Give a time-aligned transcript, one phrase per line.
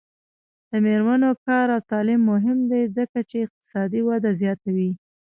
[0.69, 4.91] د میرمنو کار او تعلیم مهم دی ځکه چې اقتصادي وده زیاتوي.